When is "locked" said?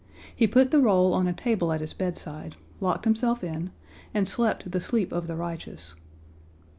2.79-3.05